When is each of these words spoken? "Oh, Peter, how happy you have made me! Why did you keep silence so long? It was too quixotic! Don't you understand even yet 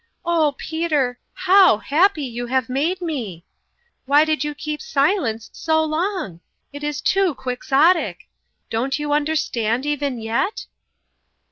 "Oh, 0.25 0.55
Peter, 0.57 1.19
how 1.31 1.77
happy 1.77 2.23
you 2.23 2.47
have 2.47 2.69
made 2.69 3.01
me! 3.01 3.45
Why 4.07 4.25
did 4.25 4.43
you 4.43 4.55
keep 4.55 4.81
silence 4.81 5.51
so 5.53 5.83
long? 5.83 6.39
It 6.73 6.81
was 6.81 7.01
too 7.01 7.35
quixotic! 7.35 8.27
Don't 8.71 8.97
you 8.97 9.11
understand 9.13 9.85
even 9.85 10.17
yet 10.17 10.65